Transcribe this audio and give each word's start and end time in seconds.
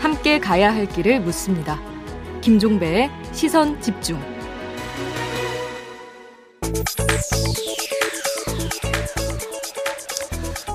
함께 0.00 0.38
가야 0.38 0.74
할 0.74 0.86
길을 0.86 1.20
묻습니다. 1.20 1.80
김종배의 2.40 3.10
시선 3.32 3.80
집중. 3.80 4.18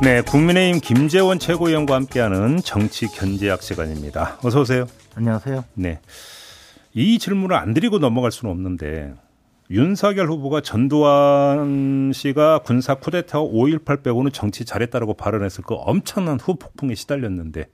네, 0.01 0.21
국민의힘 0.21 0.81
김재원 0.81 1.39
최고위원과 1.39 1.95
함께하는 1.95 2.57
정치 2.57 3.07
견제학 3.07 3.61
시간입니다. 3.61 4.37
어서 4.43 4.61
오세요. 4.61 4.85
안녕하세요. 5.15 5.63
네. 5.75 5.99
이 6.93 7.17
질문을 7.19 7.55
안 7.55 7.73
드리고 7.73 7.99
넘어갈 7.99 8.31
수는 8.31 8.51
없는데 8.51 9.13
윤석열 9.73 10.29
후보가 10.29 10.61
전두환 10.61 12.11
씨가 12.13 12.59
군사 12.59 12.93
쿠데타 12.93 13.39
5.18 13.39 14.03
빼고는 14.03 14.31
정치 14.31 14.65
잘했다라고 14.65 15.15
발언했을 15.15 15.63
그 15.63 15.73
엄청난 15.73 16.39
후폭풍에 16.39 16.93
시달렸는데 16.93 17.65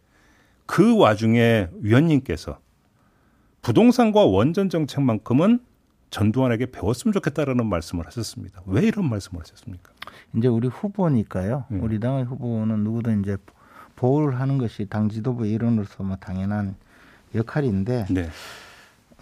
그 0.66 0.98
와중에 0.98 1.68
위원님께서 1.82 2.58
부동산과 3.62 4.24
원전 4.24 4.70
정책만큼은 4.70 5.60
전두환에게 6.10 6.68
배웠으면 6.68 7.12
좋겠다라는 7.12 7.66
말씀을 7.66 8.08
하셨습니다. 8.08 8.62
왜 8.66 8.84
이런 8.84 9.10
말씀을 9.10 9.42
하셨습니까? 9.42 9.92
이제 10.38 10.48
우리 10.48 10.70
후보니까요. 10.70 11.66
음. 11.72 11.84
우리 11.84 12.00
당의 12.00 12.24
후보는 12.24 12.80
누구든 12.80 13.24
이제 13.24 13.36
보호를 13.98 14.40
하는 14.40 14.58
것이 14.58 14.86
당 14.86 15.10
지도부 15.10 15.46
일원으로서 15.46 16.04
뭐 16.04 16.16
당연한 16.16 16.76
역할인데 17.36 18.06
네. 18.10 18.30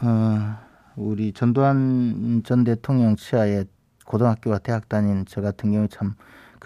어, 0.02 0.67
우리 0.98 1.32
전두환 1.32 2.42
전 2.44 2.64
대통령 2.66 3.16
치하에 3.16 3.64
고등학교와 4.06 4.60
대학 4.60 4.90
다닌 4.90 5.24
저 5.28 5.42
같은 5.42 5.72
경우 5.72 5.88
참 5.88 6.16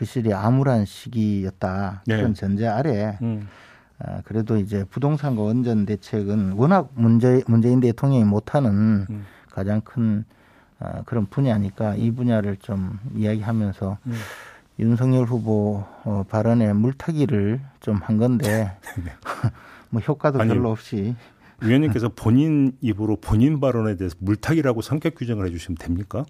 그 0.02 0.06
시절이 0.06 0.34
암울한 0.34 0.86
시기였다. 0.86 2.02
네. 2.08 2.18
그런 2.18 2.34
전제 2.34 2.68
아래 2.68 3.20
음. 3.22 3.48
어, 4.00 4.22
그래도 4.26 4.58
이제 4.58 4.84
부동산과 4.90 5.44
원전 5.44 5.86
대책은 5.86 6.54
워낙 6.54 6.90
문제 6.96 7.44
문재인 7.46 7.80
대통령이 7.80 8.24
못하는 8.24 9.06
음. 9.10 9.26
가장 9.52 9.82
큰 9.82 10.26
어, 10.80 11.04
그런 11.06 11.28
분야니까 11.28 11.96
이 11.98 12.10
분야를 12.10 12.58
좀 12.58 13.00
이야기하면서 13.16 13.98
음. 14.08 14.14
윤석열 14.80 15.26
후보 15.26 15.84
어, 16.04 16.24
발언에 16.28 16.74
물타기를 16.74 17.62
좀 17.82 17.98
한 18.02 18.18
건데 18.18 18.76
네. 19.04 19.12
뭐 19.92 20.02
효과도 20.02 20.40
아니, 20.40 20.50
별로 20.50 20.72
없이 20.72 21.16
위원님께서 21.62 22.10
본인 22.10 22.74
입으로 22.82 23.18
본인 23.18 23.60
발언에 23.60 23.96
대해서 23.96 24.16
물타기라고 24.20 24.82
성격 24.82 25.16
규정을 25.16 25.46
해주시면 25.48 25.78
됩니까? 25.78 26.26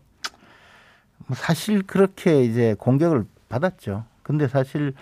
뭐 1.28 1.36
사실 1.36 1.84
그렇게 1.84 2.44
이제 2.44 2.76
공격을 2.78 3.26
받았죠. 3.50 4.06
근데 4.24 4.48
사실 4.48 4.94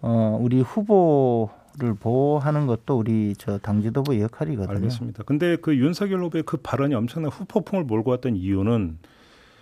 어 0.00 0.38
우리 0.40 0.60
후보를 0.60 1.94
보호하는 2.00 2.66
것도 2.66 2.98
우리 2.98 3.34
저 3.36 3.58
당 3.58 3.82
지도부 3.82 4.18
역할이거든요. 4.20 4.76
알겠습니다. 4.76 5.22
근데 5.24 5.56
그 5.56 5.76
윤석열 5.76 6.22
후보의 6.24 6.44
그 6.44 6.56
발언이 6.56 6.94
엄청난 6.94 7.30
후폭풍을 7.30 7.84
몰고 7.84 8.10
왔던 8.12 8.36
이유는 8.36 8.98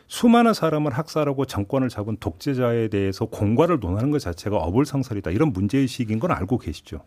수많은 0.06 0.54
사람을 0.54 0.92
학살하고 0.92 1.44
정권을 1.44 1.90
잡은 1.90 2.16
독재자에 2.18 2.88
대해서 2.88 3.26
공과를 3.26 3.78
논하는 3.80 4.10
것 4.10 4.20
자체가 4.20 4.56
어불성설이다. 4.56 5.32
이런 5.32 5.52
문제의식인 5.52 6.18
건 6.18 6.30
알고 6.30 6.58
계시죠? 6.58 7.00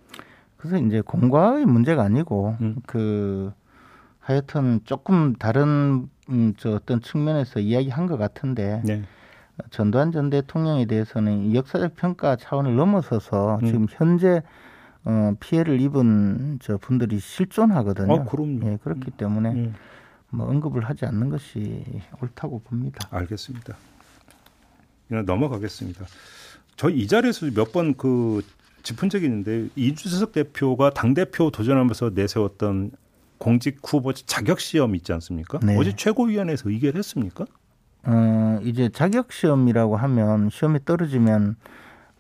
그래서 0.61 0.77
이제 0.77 1.01
공과의 1.01 1.65
문제가 1.65 2.03
아니고 2.03 2.55
음. 2.61 2.75
그 2.85 3.51
하여튼 4.19 4.79
조금 4.83 5.33
다른 5.33 6.07
음, 6.29 6.53
저 6.57 6.73
어떤 6.75 7.01
측면에서 7.01 7.59
이야기한 7.59 8.05
것 8.05 8.17
같은데 8.17 8.81
네. 8.85 9.01
전두환 9.71 10.11
전 10.11 10.29
대통령에 10.29 10.85
대해서는 10.85 11.55
역사적 11.55 11.95
평가 11.95 12.35
차원을 12.35 12.75
넘어서서 12.75 13.57
음. 13.63 13.65
지금 13.65 13.87
현재 13.89 14.43
어, 15.03 15.33
피해를 15.39 15.81
입은 15.81 16.59
저 16.61 16.77
분들이 16.77 17.17
실존하거든요. 17.17 18.13
어, 18.13 18.23
그럼요. 18.25 18.71
예, 18.71 18.77
그렇기 18.83 19.07
음. 19.07 19.17
때문에 19.17 19.49
음. 19.53 19.73
뭐 20.29 20.47
언급을 20.47 20.83
하지 20.83 21.05
않는 21.07 21.29
것이 21.29 21.83
옳다고 22.21 22.59
봅니다. 22.59 23.07
알겠습니다. 23.09 23.75
그냥 25.07 25.25
넘어가겠습니다. 25.25 26.05
저희 26.75 26.99
이 26.99 27.07
자리에서 27.07 27.47
몇 27.47 27.71
번 27.73 27.95
그 27.95 28.43
짚은 28.83 29.09
적이 29.09 29.25
있는데 29.25 29.67
이준석 29.75 30.31
대표가 30.31 30.91
당 30.91 31.13
대표 31.13 31.49
도전하면서 31.51 32.11
내세웠던 32.15 32.91
공직 33.37 33.79
후보 33.83 34.13
자격 34.13 34.59
시험 34.59 34.95
있지 34.95 35.13
않습니까? 35.13 35.59
네. 35.63 35.75
어제 35.77 35.93
최고위원회에서 35.95 36.69
의결 36.69 36.95
했습니까? 36.95 37.45
어, 38.03 38.59
이제 38.63 38.89
자격 38.89 39.31
시험이라고 39.31 39.95
하면 39.97 40.49
시험에 40.49 40.79
떨어지면 40.85 41.55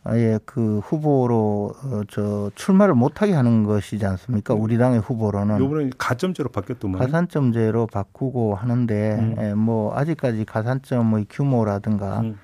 아예 0.03 0.39
그 0.45 0.79
후보로 0.79 1.73
어, 1.83 2.01
저 2.09 2.49
출마를 2.55 2.95
못하게 2.95 3.33
하는 3.33 3.63
것이지 3.63 4.03
않습니까? 4.05 4.55
우리 4.55 4.77
당의 4.77 4.99
후보로는 4.99 5.63
이번에 5.63 5.89
가점제로 5.97 6.49
바뀌었더만 6.49 6.99
가산점제로 6.99 7.85
바꾸고 7.85 8.55
하는데 8.55 9.17
음. 9.19 9.35
예, 9.39 9.53
뭐 9.53 9.95
아직까지 9.95 10.45
가산점의 10.45 11.27
규모라든가 11.29 12.21
음. 12.21 12.39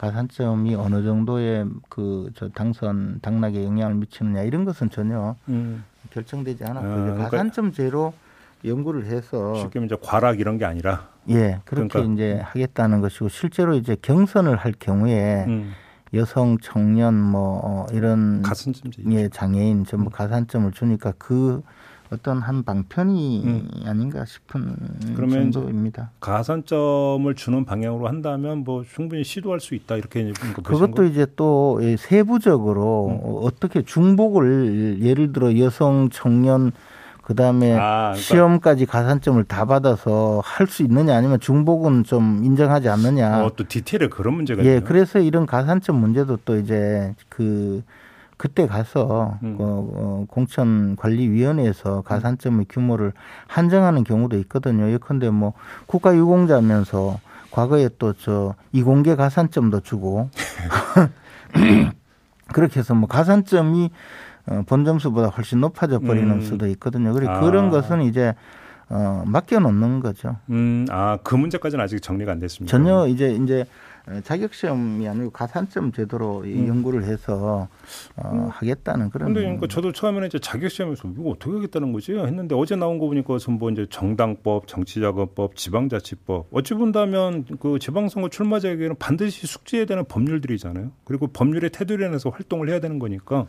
가산점이 0.00 0.74
어느 0.76 1.02
정도의 1.02 1.66
그 1.90 2.30
저 2.34 2.48
당선 2.48 3.18
당락에 3.20 3.62
영향을 3.64 3.96
미치느냐 3.96 4.42
이런 4.42 4.64
것은 4.64 4.88
전혀 4.88 5.36
음. 5.48 5.84
결정되지 6.10 6.64
않았고 6.64 6.86
아, 6.88 6.94
그러니까 6.94 7.28
가산점 7.28 7.72
제로 7.72 8.14
연구를 8.64 9.04
해서 9.06 9.54
쉽게 9.56 9.78
말해 9.80 9.94
과락 10.02 10.40
이런 10.40 10.56
게 10.56 10.64
아니라 10.64 11.08
예 11.28 11.60
그렇게 11.66 11.88
그러니까. 11.88 12.14
이제 12.14 12.40
하겠다는 12.42 13.00
것이고 13.02 13.28
실제로 13.28 13.74
이제 13.74 13.96
경선을 14.00 14.56
할 14.56 14.72
경우에. 14.78 15.44
음. 15.46 15.72
여성, 16.12 16.58
청년 16.58 17.14
뭐 17.14 17.60
어, 17.62 17.86
이런 17.92 18.42
가산점제 18.42 19.04
예, 19.10 19.28
장애인 19.28 19.84
전부 19.84 20.06
음. 20.06 20.10
가산점을 20.10 20.72
주니까 20.72 21.12
그 21.18 21.62
어떤 22.12 22.40
한 22.40 22.64
방편이 22.64 23.42
음. 23.44 23.68
아닌가 23.84 24.24
싶은 24.24 24.74
그러면 25.14 25.52
정도입니다. 25.52 26.10
가산점을 26.20 27.32
주는 27.36 27.64
방향으로 27.64 28.08
한다면 28.08 28.64
뭐 28.64 28.82
충분히 28.84 29.22
시도할 29.22 29.60
수 29.60 29.74
있다 29.76 29.96
이렇게 29.96 30.32
그것도 30.62 31.04
이제 31.04 31.26
또 31.36 31.80
세부적으로 31.98 33.08
음. 33.08 33.46
어떻게 33.46 33.82
중복을 33.82 34.98
예를 35.02 35.32
들어 35.32 35.56
여성, 35.58 36.08
청년 36.10 36.72
그다음에 37.22 37.74
아, 37.74 37.78
그러니까. 37.78 38.14
시험까지 38.16 38.86
가산점을 38.86 39.44
다 39.44 39.64
받아서 39.64 40.40
할 40.44 40.66
수 40.66 40.82
있느냐 40.82 41.16
아니면 41.16 41.38
중복은 41.38 42.02
좀 42.04 42.42
인정하지 42.44 42.88
않느냐. 42.88 43.44
어, 43.44 43.52
또 43.54 43.66
디테일에 43.68 44.08
그런 44.08 44.34
문제가 44.34 44.64
예, 44.64 44.66
있네요. 44.68 44.84
그래서 44.84 45.20
이런 45.20 45.46
가산점 45.46 45.94
문제도 45.94 46.36
또 46.44 46.56
이제 46.56 47.14
그 47.28 47.82
그때 48.40 48.66
가서 48.66 49.38
음. 49.42 49.58
어, 49.60 49.90
어, 49.92 50.24
공천관리위원회에서 50.28 52.00
가산점의 52.00 52.66
규모를 52.70 53.12
한정하는 53.46 54.02
경우도 54.02 54.38
있거든요. 54.38 54.90
예컨대 54.90 55.28
뭐 55.28 55.52
국가유공자면서 55.84 57.20
과거에 57.50 57.90
또 57.98 58.14
저 58.14 58.54
이공계 58.72 59.16
가산점도 59.16 59.80
주고 59.80 60.30
그렇게 62.54 62.80
해서 62.80 62.94
뭐 62.94 63.06
가산점이 63.08 63.90
어, 64.46 64.62
본점수보다 64.66 65.28
훨씬 65.28 65.60
높아져 65.60 65.98
버리는 65.98 66.30
음. 66.30 66.40
수도 66.40 66.66
있거든요. 66.68 67.12
그리고 67.12 67.32
아. 67.32 67.40
그런 67.40 67.68
것은 67.68 68.00
이제 68.00 68.34
어, 68.88 69.22
맡겨놓는 69.26 70.00
거죠. 70.00 70.36
음, 70.48 70.86
아, 70.88 71.18
그 71.22 71.34
문제까지는 71.34 71.84
아직 71.84 72.00
정리가 72.00 72.32
안 72.32 72.38
됐습니다. 72.38 72.70
전혀 72.70 73.06
이제 73.06 73.34
이제 73.34 73.66
자격시험이 74.24 75.08
아니고 75.08 75.30
가산점 75.30 75.92
제도로 75.92 76.40
음. 76.40 76.68
연구를 76.68 77.04
해서 77.04 77.68
어, 78.16 78.30
음. 78.32 78.48
하겠다는 78.48 79.10
그런. 79.10 79.28
근데 79.28 79.40
그러니까 79.42 79.66
저도 79.66 79.92
처음에는 79.92 80.26
이제 80.28 80.38
자격시험에서 80.38 81.08
이거 81.18 81.30
어떻게 81.30 81.52
하겠다는 81.52 81.92
거지 81.92 82.12
했는데 82.14 82.54
어제 82.54 82.76
나온 82.76 82.98
거 82.98 83.06
보니까 83.06 83.38
전부 83.38 83.70
이제 83.70 83.86
정당법, 83.90 84.66
정치자금법, 84.66 85.56
지방자치법 85.56 86.48
어찌 86.52 86.74
본다면 86.74 87.44
그 87.60 87.78
지방선거 87.78 88.28
출마자에게는 88.28 88.96
반드시 88.98 89.46
숙지해야 89.46 89.86
되는 89.86 90.04
법률들이잖아요. 90.04 90.90
그리고 91.04 91.26
법률의 91.28 91.70
테두리 91.70 92.04
안에서 92.04 92.30
활동을 92.30 92.68
해야 92.68 92.80
되는 92.80 92.98
거니까. 92.98 93.46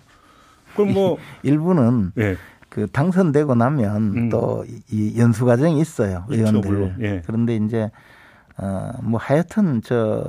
그럼 0.75 0.93
뭐 0.93 1.17
일부는 1.43 2.11
예. 2.17 2.37
그 2.69 2.87
당선되고 2.87 3.55
나면 3.55 3.95
음. 4.15 4.29
또이 4.29 5.17
연수 5.17 5.45
과정이 5.45 5.81
있어요 5.81 6.23
그렇죠, 6.27 6.57
의원들. 6.61 6.95
예. 7.01 7.21
그런데 7.25 7.57
이제 7.57 7.91
어뭐 8.57 9.17
하여튼 9.17 9.81
저, 9.81 10.23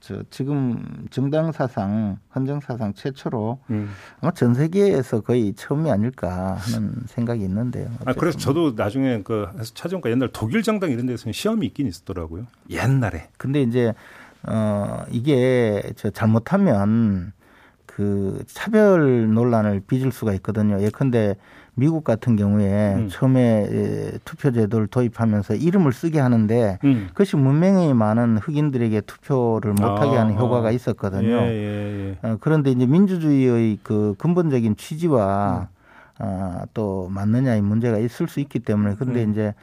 저 0.00 0.22
지금 0.30 1.06
정당 1.10 1.50
사상 1.52 2.18
헌정 2.34 2.60
사상 2.60 2.92
최초로 2.94 3.58
음. 3.70 3.90
아마 4.20 4.32
전 4.32 4.54
세계에서 4.54 5.20
거의 5.22 5.54
처음이 5.54 5.90
아닐까 5.90 6.54
하는 6.54 6.92
생각이 7.06 7.42
있는데요. 7.42 7.90
아 8.04 8.12
그래서 8.12 8.38
저도 8.38 8.72
나중에 8.76 9.22
그 9.22 9.48
찾아보니까 9.74 10.10
옛날 10.10 10.28
독일 10.32 10.62
정당 10.62 10.90
이런 10.90 11.06
데서는 11.06 11.32
시험이 11.32 11.66
있긴 11.66 11.86
있었더라고요. 11.86 12.46
옛날에. 12.70 13.28
근데 13.38 13.62
이제 13.62 13.94
어 14.42 15.04
이게 15.10 15.82
저 15.96 16.10
잘못하면 16.10 17.32
그 17.86 18.44
차별 18.46 19.32
논란을 19.32 19.80
빚을 19.80 20.12
수가 20.12 20.32
있거든요. 20.34 20.80
예컨대 20.80 21.34
미국 21.78 22.02
같은 22.02 22.34
경우에 22.34 22.94
음. 22.96 23.08
처음에 23.08 24.18
투표 24.24 24.50
제도를 24.50 24.88
도입하면서 24.88 25.54
이름을 25.54 25.92
쓰게 25.92 26.18
하는데 26.18 26.78
음. 26.82 27.06
그것이 27.10 27.36
문맹이 27.36 27.94
많은 27.94 28.38
흑인들에게 28.38 29.02
투표를 29.02 29.74
못하게 29.74 30.16
하는 30.16 30.34
아, 30.34 30.38
효과가 30.38 30.72
있었거든요. 30.72 31.36
예, 31.36 31.48
예, 31.48 32.16
예. 32.24 32.28
어, 32.28 32.36
그런데 32.40 32.72
이제 32.72 32.84
민주주의의 32.84 33.78
그 33.84 34.16
근본적인 34.18 34.76
취지와 34.76 35.68
음. 35.70 35.78
어, 36.20 36.62
또 36.74 37.08
맞느냐의 37.12 37.62
문제가 37.62 37.98
있을 37.98 38.26
수 38.26 38.40
있기 38.40 38.58
때문에 38.58 38.96
근데 38.96 39.22
음. 39.22 39.30
이제 39.30 39.54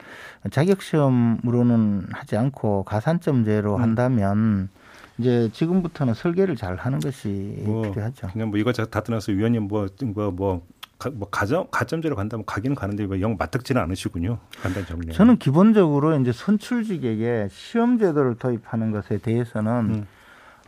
자격 0.51 0.81
시험으로는 0.81 2.07
하지 2.11 2.37
않고 2.37 2.83
가산점제로 2.83 3.75
음. 3.75 3.81
한다면 3.81 4.69
이제 5.17 5.49
지금부터는 5.53 6.13
설계를 6.13 6.55
잘 6.55 6.75
하는 6.75 6.99
것이 6.99 7.61
뭐, 7.65 7.83
필요하죠. 7.83 8.27
그냥 8.27 8.49
뭐 8.49 8.59
이것저것 8.59 8.89
다 8.89 9.01
떠나서 9.01 9.31
위원님 9.31 9.63
뭐, 9.63 9.87
뭐, 10.03 10.31
뭐, 10.31 10.61
가, 10.97 11.09
뭐 11.09 11.29
가점, 11.29 11.67
가점제로 11.71 12.15
간다면 12.15 12.45
가기는 12.45 12.75
가는데 12.75 13.21
영 13.21 13.35
맞닥지는 13.37 13.81
않으시군요. 13.81 14.39
간단 14.61 14.85
정리. 14.85 15.11
저는 15.13 15.37
기본적으로 15.37 16.17
이제 16.19 16.31
선출직에게 16.31 17.49
시험 17.51 17.97
제도를 17.97 18.35
도입하는 18.35 18.91
것에 18.91 19.17
대해서는 19.17 19.71
음. 19.71 20.07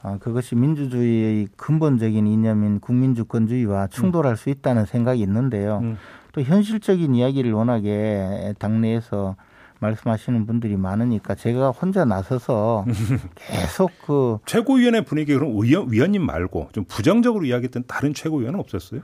어, 0.03 0.17
그것이 0.19 0.55
민주주의의 0.55 1.47
근본적인 1.55 2.27
이념인 2.27 2.79
국민주권주의와 2.79 3.87
충돌할 3.87 4.33
음. 4.33 4.35
수 4.35 4.49
있다는 4.49 4.85
생각이 4.85 5.21
있는데요. 5.21 5.79
음. 5.81 5.97
또 6.33 6.41
현실적인 6.41 7.15
이야기를 7.15 7.51
워낙에 7.51 8.53
당내에서 8.59 9.35
말씀하시는 9.79 10.45
분들이 10.45 10.75
많으니까 10.75 11.35
제가 11.35 11.69
혼자 11.69 12.05
나서서 12.05 12.85
계속 13.35 13.91
그 14.05 14.37
최고위원회 14.45 15.01
분위기 15.01 15.33
그럼 15.33 15.61
위원, 15.61 15.91
위원님 15.91 16.25
말고 16.25 16.69
좀 16.73 16.85
부정적으로 16.85 17.45
이야기했던 17.45 17.83
다른 17.87 18.13
최고위원은 18.13 18.59
없었어요? 18.59 19.01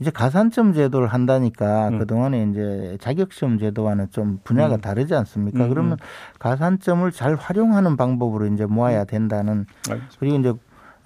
이제 0.00 0.10
가산점 0.10 0.72
제도를 0.72 1.08
한다니까 1.08 1.88
음. 1.88 1.98
그동안에 1.98 2.48
이제 2.50 2.98
자격시험 3.00 3.58
제도와는 3.58 4.10
좀 4.10 4.38
분야가 4.44 4.76
음. 4.76 4.80
다르지 4.80 5.14
않습니까? 5.14 5.64
음. 5.64 5.68
그러면 5.68 5.92
음. 5.92 5.96
가산점을 6.38 7.10
잘 7.12 7.36
활용하는 7.36 7.96
방법으로 7.96 8.46
이제 8.46 8.66
모아야 8.66 9.04
된다는 9.04 9.66
알겠습니다. 9.88 10.16
그리고 10.18 10.36
이제 10.38 10.52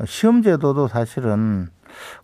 시험 0.07 0.43
제도도 0.43 0.89
사실은 0.89 1.69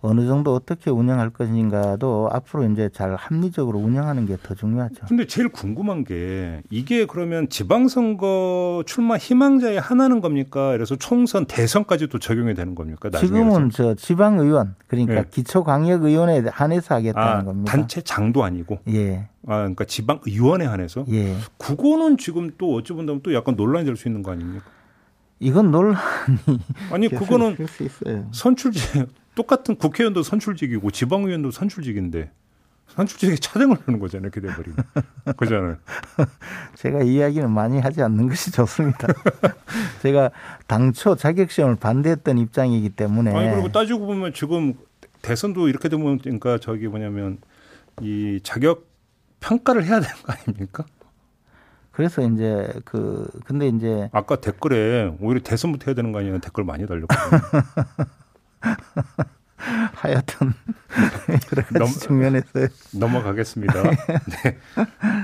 어느 0.00 0.26
정도 0.26 0.55
어떻게 0.55 0.90
운영할 0.90 1.31
것인가도 1.31 2.28
앞으로 2.32 2.64
이제 2.70 2.88
잘 2.93 3.14
합리적으로 3.16 3.78
운영하는 3.78 4.26
게 4.26 4.37
더 4.43 4.55
중요하죠. 4.55 5.06
근데 5.08 5.26
제일 5.26 5.49
궁금한 5.49 6.05
게 6.05 6.62
이게 6.70 7.06
그러면 7.06 7.49
지방선거 7.49 8.82
출마 8.87 9.16
희망자에 9.16 9.78
하나는 9.78 10.20
겁니까? 10.20 10.72
그래서 10.72 10.96
총선 10.96 11.46
대선까지도 11.46 12.19
적용이 12.19 12.55
되는 12.55 12.75
겁니까? 12.75 13.11
지금은 13.11 13.70
저 13.70 13.94
지방의원 13.94 14.75
그러니까 14.87 15.14
네. 15.14 15.25
기초광역의원에 15.31 16.44
한해서 16.50 16.94
하겠다는 16.96 17.28
아, 17.28 17.44
겁니다. 17.44 17.70
단체 17.72 18.00
장도 18.02 18.44
아니고. 18.44 18.81
예. 18.88 19.28
아, 19.46 19.58
그러니까 19.58 19.84
지방 19.84 20.20
의원에 20.26 20.64
한해서. 20.66 21.05
예. 21.11 21.37
그거는 21.58 22.16
지금 22.19 22.50
또 22.58 22.75
어찌 22.75 22.93
본다면 22.93 23.20
또 23.22 23.32
약간 23.34 23.55
논란이 23.56 23.84
될 23.84 23.96
수 23.96 24.08
있는 24.08 24.22
거 24.22 24.32
아닙니까? 24.32 24.64
이건 25.40 25.70
논란이 25.70 25.96
아니 26.90 27.08
그거는 27.08 27.56
선출제 28.32 29.06
똑같은 29.35 29.77
국회의원도 29.77 30.23
선출직이고 30.23 30.91
지방의원도 30.91 31.51
선출직인데 31.51 32.31
선출직에 32.89 33.37
차등을 33.37 33.77
하는 33.85 33.99
거잖아요. 33.99 34.31
이렇게 34.33 34.41
돼버리면. 34.41 34.77
그잖아요. 35.37 35.77
제가 36.77 37.03
이야기는 37.03 37.51
많이 37.51 37.81
하지 37.81 38.03
않는 38.03 38.29
것이 38.29 38.53
좋습니다. 38.53 39.09
제가 40.03 40.31
당초 40.67 41.17
자격시험을 41.17 41.77
반대했던 41.77 42.39
입장이기 42.39 42.91
때문에. 42.91 43.35
아니, 43.35 43.51
그리고 43.51 43.73
따지고 43.73 44.07
보면 44.07 44.33
지금 44.35 44.75
대선도 45.23 45.69
이렇게 45.69 45.89
되면 45.89 46.19
그러니까 46.19 46.59
저기 46.59 46.87
뭐냐면 46.87 47.39
이 48.01 48.39
자격 48.43 48.87
평가를 49.41 49.85
해야 49.85 50.01
되는 50.01 50.15
거 50.23 50.33
아닙니까? 50.33 50.85
그래서 51.91 52.23
이제 52.23 52.73
그 52.85 53.29
근데 53.45 53.69
이제 53.69 54.09
아까 54.13 54.37
댓글에 54.37 55.17
오히려 55.21 55.41
대선부터 55.41 55.87
해야 55.87 55.95
되는 55.95 56.13
거 56.13 56.19
아니냐 56.19 56.39
댓글 56.39 56.65
많이 56.65 56.87
달렸거든요. 56.87 57.41
하여튼 59.94 60.52
여러 61.52 61.62
가지 61.62 61.78
넘, 61.78 61.88
측면에서 61.88 62.46
넘어가겠습니다. 62.93 63.82
네. 64.44 64.58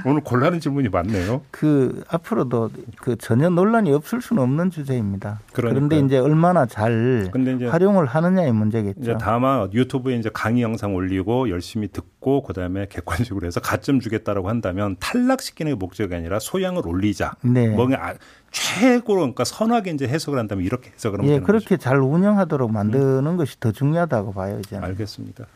오늘 0.07 0.23
곤란한 0.23 0.61
질문이 0.61 0.89
많네요. 0.89 1.43
그 1.51 2.03
앞으로도 2.09 2.71
그 2.97 3.17
전혀 3.17 3.51
논란이 3.51 3.93
없을 3.93 4.23
수는 4.23 4.43
없는 4.43 4.71
주제입니다. 4.71 5.41
그러니까요. 5.53 5.89
그런데 5.89 6.07
이제 6.07 6.19
얼마나 6.19 6.67
잘 6.67 7.31
이제 7.57 7.67
활용을 7.67 8.07
하느냐의 8.07 8.53
문제겠죠. 8.53 9.01
이제 9.01 9.17
다만 9.21 9.73
유튜브에 9.73 10.17
이제 10.17 10.31
강의 10.33 10.63
영상 10.63 10.95
올리고 10.95 11.51
열심히 11.51 11.89
듣고 11.89 12.20
그다음에 12.21 12.87
객관식으로 12.89 13.47
해서 13.47 13.61
가점 13.61 13.99
주겠다라고 13.99 14.49
한다면 14.49 14.97
탈락시키는 15.01 15.73
게 15.73 15.77
목적이 15.77 16.15
아니라 16.15 16.39
소양을 16.39 16.87
올리자. 16.87 17.37
네. 17.43 17.69
뭔가 17.69 18.15
최고로 18.51 19.21
그러니까 19.21 19.45
선하게 19.45 19.93
이제 19.93 20.07
해석을 20.07 20.39
한다면 20.39 20.65
이렇게 20.65 20.91
해석을 20.91 21.21
하면 21.21 21.33
예, 21.33 21.41
그렇게 21.41 21.77
거죠. 21.77 21.79
잘 21.79 21.99
운영하도록 21.99 22.71
만드는 22.71 23.27
음. 23.27 23.37
것이 23.37 23.59
더 23.59 23.73
중요하다고 23.73 24.33
봐요, 24.33 24.61
이제. 24.61 24.77
알겠습니다. 24.77 25.47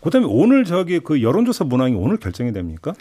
그다음에 0.00 0.26
오늘 0.28 0.64
저기 0.64 1.00
그 1.00 1.22
여론조사 1.22 1.64
문항이 1.64 1.94
오늘 1.94 2.16
결정이 2.18 2.52
됩니까? 2.52 2.92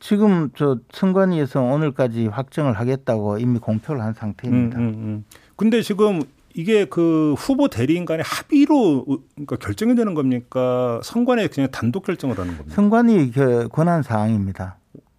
지금 0.00 0.50
저 0.56 0.78
선관위에서 0.92 1.60
오늘까지 1.60 2.28
확정을 2.28 2.74
하겠다고 2.74 3.38
이미 3.38 3.58
공표를 3.58 4.02
한 4.02 4.14
상태입니다. 4.14 4.78
음, 4.78 4.82
음, 4.82 4.88
음. 4.94 5.24
근데 5.56 5.82
지금 5.82 6.22
이게 6.54 6.84
그 6.84 7.34
후보 7.36 7.68
대리인 7.68 8.04
간의 8.04 8.24
합의로 8.26 9.04
그러니까 9.34 9.56
결정이 9.56 9.94
되는 9.96 10.14
겁니까? 10.14 11.00
선관위 11.02 11.48
그냥 11.48 11.70
단독 11.70 12.04
결정을 12.04 12.38
하는 12.38 12.56
겁니까? 12.56 12.74
선관위 12.74 13.32
그 13.32 13.68
권한 13.72 14.02
사항입니다. 14.02 14.76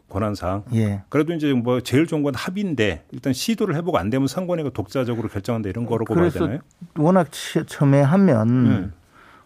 권한 0.09 0.33
사항. 0.33 0.63
예. 0.73 1.03
그래도 1.09 1.33
이제 1.33 1.51
뭐 1.51 1.81
제일 1.81 2.07
좋은 2.07 2.23
건 2.23 2.33
합의인데 2.35 3.03
일단 3.11 3.33
시도를 3.33 3.75
해보고 3.75 3.97
안 3.97 4.09
되면 4.09 4.27
상관위가 4.29 4.69
독자적으로 4.69 5.27
결정한다 5.27 5.67
이런 5.67 5.85
거라고 5.85 6.15
봐야 6.15 6.29
되나요? 6.29 6.59
워낙 6.97 7.27
첨예하면 7.67 8.49
음. 8.49 8.93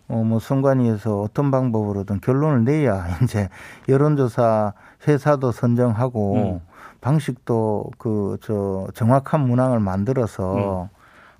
어, 0.09 0.23
뭐 0.23 0.39
선관위에서 0.39 1.21
어떤 1.21 1.49
방법으로든 1.49 2.21
결론을 2.21 2.65
내야 2.65 3.17
이제 3.23 3.49
여론조사 3.87 4.73
회사도 5.07 5.51
선정하고 5.51 6.35
음. 6.35 6.59
방식도 7.01 7.91
그 7.97 8.37
저 8.41 8.87
정확한 8.93 9.41
문항을 9.47 9.79
만들어서 9.79 10.83
음. 10.83 10.98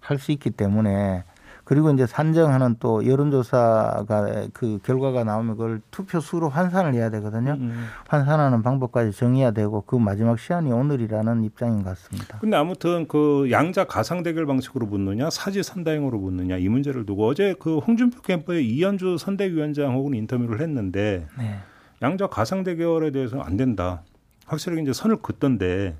할 0.10 0.18
수 0.18 0.32
있기 0.32 0.50
때문에 0.50 1.24
그리고 1.64 1.92
이제 1.92 2.08
산정하는 2.08 2.78
또 2.80 3.06
여론조사가 3.06 4.48
그 4.54 4.80
결과가 4.84 5.24
나오면 5.24 5.56
그걸 5.56 5.82
투표 5.92 6.20
수로 6.20 6.50
환산을 6.50 6.96
해야 6.96 7.12
되거든요. 7.12 7.52
음, 7.52 7.62
음. 7.62 7.86
환산하는 8.08 8.64
방법까지 8.64 9.12
정해야 9.16 9.52
되고 9.52 9.82
그 9.82 9.96
마지막 9.96 10.40
시한이 10.40 10.72
오늘이라는 10.72 11.44
입장인 11.44 11.84
것 11.84 11.90
같습니다. 11.90 12.40
근데 12.40 12.58
아무튼 12.58 13.08
그 13.08 13.50
양자 13.52 13.84
가상 13.84 14.24
대결 14.24 14.48
방식으로 14.48 14.88
붙느냐 14.88 15.30
사지 15.30 15.62
선다행으로 15.62 16.20
붙느냐 16.20 16.58
이 16.58 16.68
문제를 16.70 17.06
두고 17.06 17.28
어제 17.28 17.54
그 17.60 17.78
홍준표 17.78 18.22
캠프의 18.24 18.68
이현주 18.68 19.20
선대위원장하고는 19.20 20.18
인터뷰를 20.18 20.62
했는데 20.62 21.28
네. 21.38 21.60
양자 22.02 22.28
가상 22.28 22.64
대결에 22.64 23.12
대해서는 23.12 23.46
안 23.46 23.58
된다. 23.58 24.02
확실하게 24.48 24.82
이제 24.82 24.92
선을 24.92 25.18
긋던데 25.18 25.96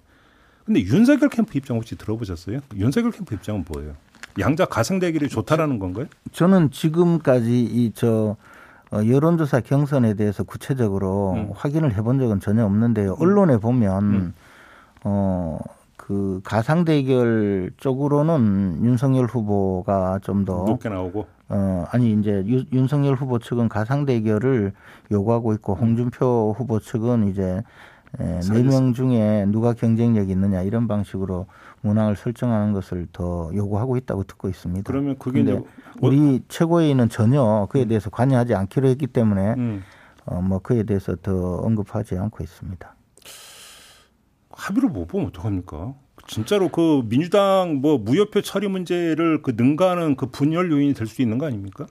근데 0.70 0.82
윤석열 0.84 1.30
캠프 1.30 1.58
입장 1.58 1.78
혹시 1.78 1.96
들어보셨어요? 1.96 2.60
윤석열 2.76 3.12
캠프 3.12 3.34
입장은 3.34 3.66
뭐예요? 3.74 3.94
양자 4.40 4.66
가상대결이 4.66 5.28
좋다라는 5.28 5.80
건가요? 5.80 6.06
저는 6.32 6.70
지금까지 6.70 7.64
이저 7.64 8.36
어, 8.92 8.98
여론조사 9.04 9.62
경선에 9.62 10.14
대해서 10.14 10.44
구체적으로 10.44 11.34
음. 11.34 11.50
확인을 11.56 11.96
해본 11.96 12.20
적은 12.20 12.40
전혀 12.40 12.64
없는데요. 12.66 13.14
음. 13.14 13.20
언론에 13.20 13.58
보면 13.58 14.04
음. 14.04 14.34
어 15.06 15.58
그 16.10 16.42
가상 16.44 16.86
대결 16.86 17.70
쪽으로는 17.78 18.80
윤석열 18.84 19.26
후보가 19.28 20.18
좀 20.24 20.44
더 20.44 20.64
높게 20.66 20.90
나오고 20.90 21.28
어 21.50 21.86
아니 21.92 22.14
이제 22.14 22.44
유, 22.48 22.64
윤석열 22.74 23.14
후보 23.14 23.38
측은 23.38 23.70
가상 23.70 24.06
대결을 24.06 24.74
요구하고 25.12 25.54
있고 25.54 25.76
홍준표 25.76 26.56
후보 26.58 26.80
측은 26.80 27.28
이제 27.28 27.62
네명 28.18 28.94
중에 28.94 29.46
누가 29.50 29.74
경쟁력이 29.74 30.32
있느냐 30.32 30.62
이런 30.64 30.88
방식으로 30.88 31.46
문항을 31.82 32.16
설정하는 32.16 32.74
것을 32.74 33.08
더 33.14 33.52
요구하고 33.54 33.98
있다고 33.98 34.24
듣고 34.24 34.50
있습니다. 34.50 34.92
그러면 34.92 35.18
그게 35.18 35.42
이제 35.42 35.62
우리 36.02 36.20
뭐... 36.20 36.40
최고위는 36.48 37.10
전혀 37.10 37.68
그에 37.70 37.84
음. 37.84 37.88
대해서 37.88 38.10
관여하지 38.10 38.56
않기로 38.56 38.88
했기 38.90 39.08
때문에 39.08 39.54
음. 39.58 39.84
어, 40.26 40.42
뭐 40.42 40.60
그에 40.60 40.84
대해서 40.84 41.16
더 41.16 41.58
언급하지 41.58 42.18
않고 42.18 42.44
있습니다. 42.44 42.96
합의를 44.52 44.90
못 44.90 45.08
보면 45.08 45.28
어떡합니까? 45.28 45.94
진짜로 46.28 46.70
그 46.70 47.04
민주당 47.06 47.80
뭐 47.82 47.98
무효표 47.98 48.42
처리 48.42 48.68
문제를 48.68 49.42
그 49.42 49.54
능가하는 49.56 50.16
그 50.16 50.28
분열 50.28 50.72
요인이 50.72 50.94
될 50.94 51.08
수 51.08 51.22
있는 51.22 51.38
거 51.38 51.48
아닙니까? 51.48 51.88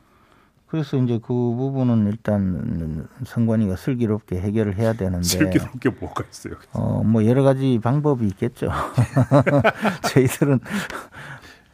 그래서 0.69 0.99
이제 0.99 1.19
그 1.23 1.33
부분은 1.33 2.07
일단 2.09 3.09
선관위가 3.25 3.77
슬기롭게 3.77 4.39
해결을 4.39 4.77
해야 4.77 4.93
되는데 4.93 5.23
슬기롭게 5.25 5.91
뭐가 5.91 6.25
있어요? 6.31 6.55
어뭐 6.73 7.27
여러 7.27 7.43
가지 7.43 7.81
방법이 7.83 8.27
있겠죠. 8.29 8.71
저희들은 10.13 10.61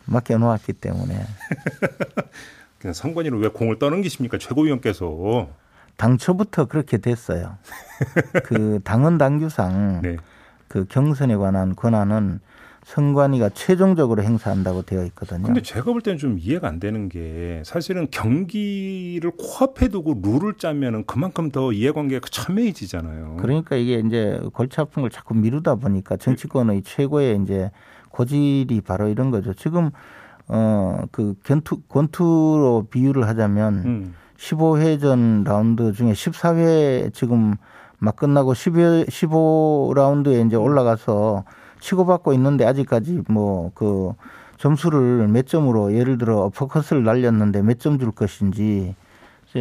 맡겨놓았기 0.06 0.74
때문에. 0.74 1.24
그냥 2.78 2.94
선관위를 2.94 3.40
왜 3.40 3.48
공을 3.48 3.78
떠넘기십니까 3.78 4.38
최고위원께서? 4.38 5.48
당초부터 5.96 6.66
그렇게 6.66 6.98
됐어요. 6.98 7.56
그 8.44 8.80
당헌 8.84 9.18
당규상 9.18 10.02
네. 10.02 10.16
그 10.68 10.84
경선에 10.84 11.36
관한 11.36 11.74
권한은 11.74 12.40
선관위가 12.84 13.50
최종적으로 13.50 14.22
행사한다고 14.22 14.82
되어 14.82 15.04
있거든요. 15.06 15.42
근데 15.42 15.62
제가 15.62 15.84
볼 15.84 16.02
때는 16.02 16.18
좀 16.18 16.38
이해가 16.38 16.68
안 16.68 16.78
되는 16.78 17.08
게 17.08 17.62
사실은 17.64 18.08
경기를 18.10 19.30
코앞에 19.32 19.88
두고 19.88 20.20
룰을 20.22 20.54
짜면은 20.58 21.04
그만큼 21.06 21.50
더 21.50 21.72
이해관계가 21.72 22.28
첨예해지잖아요. 22.30 23.36
그러니까 23.40 23.76
이게 23.76 24.02
이제 24.04 24.38
골치 24.52 24.80
아픈 24.80 25.02
걸 25.02 25.10
자꾸 25.10 25.34
미루다 25.34 25.76
보니까 25.76 26.16
정치권의 26.16 26.82
최고의 26.82 27.40
이제 27.42 27.70
고질이 28.10 28.82
바로 28.82 29.08
이런 29.08 29.30
거죠. 29.30 29.54
지금 29.54 29.90
어그 30.46 31.36
권투 31.42 31.82
권투로 31.88 32.88
비유를 32.90 33.26
하자면 33.26 33.74
음. 33.86 34.14
15회 34.36 35.00
전 35.00 35.42
라운드 35.42 35.92
중에 35.92 36.12
14회 36.12 37.14
지금 37.14 37.54
막 37.98 38.16
끝나고 38.16 38.52
10회 38.52 39.08
15라운드에 39.08 40.46
이제 40.46 40.56
올라가서 40.56 41.44
치고받고 41.88 42.32
있는데 42.32 42.64
아직까지 42.64 43.22
뭐 43.28 43.70
그 43.74 44.12
점수를 44.56 45.28
몇 45.28 45.46
점으로 45.46 45.92
예를 45.94 46.16
들어 46.16 46.48
포커스를 46.48 47.04
날렸는데 47.04 47.60
몇 47.62 47.78
점 47.78 47.98
줄 47.98 48.10
것인지 48.12 48.94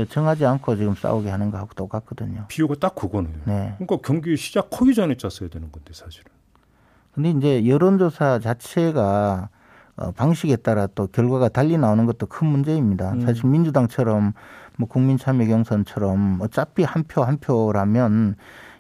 정하지 0.10 0.46
않고 0.46 0.76
지금 0.78 0.96
싸우게 0.96 1.30
하는 1.30 1.52
거하고 1.52 1.74
똑같거든요. 1.76 2.46
비유가 2.48 2.76
딱 2.80 2.96
그거네요. 2.96 3.34
네. 3.46 3.76
그러니까 3.78 3.98
경기 4.04 4.36
시작하기 4.38 4.94
전에 4.96 5.16
짰어야 5.18 5.50
되는 5.50 5.72
건데 5.72 5.92
사실은. 5.94 6.32
근데 7.14 7.30
이제 7.32 7.68
여론조사 7.68 8.40
자체가 8.40 9.50
어, 9.98 10.12
방식에 10.12 10.56
따라 10.56 10.88
또 10.96 11.06
결과가 11.08 11.50
달리 11.50 11.78
나오는 11.78 12.06
것도 12.08 12.26
큰 12.26 12.48
문제입니다. 12.48 13.12
음. 13.14 13.22
사실 13.22 13.46
민주당처럼 13.48 14.34
뭐 14.78 14.88
국민참여 14.88 15.46
경선처럼 15.46 16.40
어차피 16.42 16.84
한 16.84 17.04
표 17.04 17.24
한 17.24 17.38
표라면 17.38 18.36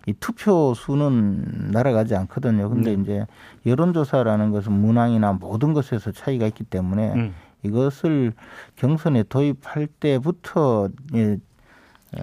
이 0.05 0.13
투표 0.19 0.74
수는 0.74 1.72
날아가지 1.72 2.15
않거든요. 2.15 2.69
근데 2.69 2.93
음. 2.93 3.01
이제 3.01 3.25
여론조사라는 3.65 4.51
것은 4.51 4.74
문항이나 4.74 5.33
모든 5.33 5.74
것에서 5.74 6.12
차이가 6.12 6.45
있기 6.48 6.65
때문에 6.65 7.13
음. 7.13 7.36
이것을 7.63 8.33
경선에 8.75 9.24
도입할 9.24 9.88
때부터 9.88 10.89
예, 11.15 11.38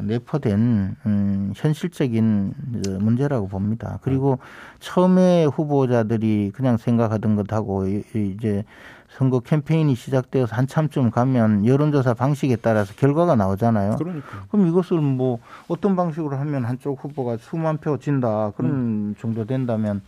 내포된 0.02 0.97
음, 1.06 1.52
현실적인 1.54 2.54
문제라고 3.00 3.49
봅니다. 3.49 3.99
그리고 4.02 4.38
처음에 4.78 5.44
후보자들이 5.44 6.52
그냥 6.54 6.76
생각하던 6.76 7.37
것하고 7.37 7.87
이제 7.87 8.64
선거 9.09 9.40
캠페인이 9.40 9.94
시작되어서 9.94 10.54
한참쯤 10.54 11.11
가면 11.11 11.66
여론조사 11.66 12.14
방식에 12.14 12.56
따라서 12.56 12.94
결과가 12.94 13.35
나오잖아요. 13.35 13.97
그러니까. 13.97 14.47
그럼 14.50 14.68
이것을 14.68 14.99
뭐 15.00 15.38
어떤 15.68 15.97
방식으로 15.97 16.37
하면 16.37 16.64
한쪽 16.64 17.02
후보가 17.04 17.38
수만 17.38 17.78
표 17.78 17.99
진다 17.99 18.52
그런 18.56 18.70
음. 18.70 19.14
정도 19.18 19.44
된다면 19.44 20.00